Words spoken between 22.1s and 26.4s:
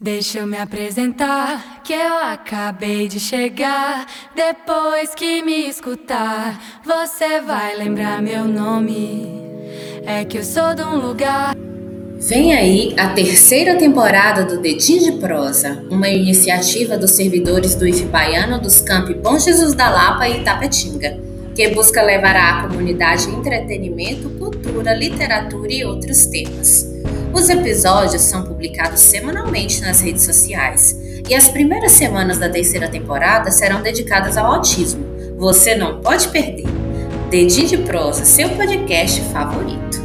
à comunidade entretenimento, cultura, literatura e outros